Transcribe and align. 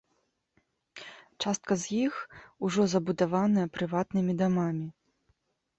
Частка 1.45 1.77
з 1.83 1.99
іх 2.07 2.13
ўжо 2.67 2.81
забудаваная 2.95 3.67
прыватнымі 3.79 4.33
дамамі. 4.43 4.87